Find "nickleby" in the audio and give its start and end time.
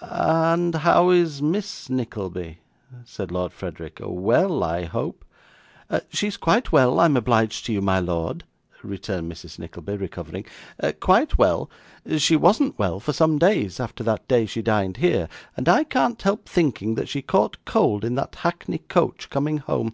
1.90-2.56, 9.58-9.98